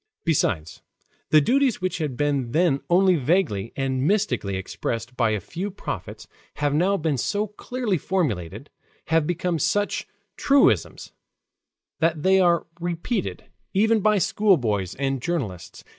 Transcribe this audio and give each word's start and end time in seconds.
Besides, 0.25 0.81
the 1.29 1.39
duties 1.41 1.79
which 1.79 1.99
had 1.99 2.17
then 2.17 2.49
been 2.49 2.81
only 2.89 3.17
vaguely 3.17 3.71
and 3.75 4.01
mystically 4.07 4.55
expressed 4.55 5.15
by 5.15 5.29
a 5.29 5.39
few 5.39 5.69
prophets 5.69 6.27
have 6.55 6.73
now 6.73 6.97
been 6.97 7.19
so 7.19 7.45
clearly 7.45 7.99
formulated, 7.99 8.71
have 9.09 9.27
become 9.27 9.59
such 9.59 10.07
truisms, 10.37 11.11
that 11.99 12.23
they 12.23 12.39
are 12.39 12.65
repeated 12.79 13.43
even 13.75 13.99
by 13.99 14.17
schoolboys 14.17 14.95
and 14.95 15.21
journalists. 15.21 15.83